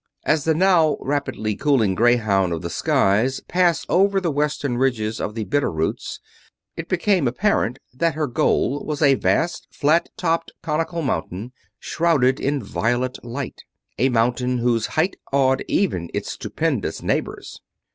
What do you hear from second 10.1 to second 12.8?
topped, conical mountain, shrouded in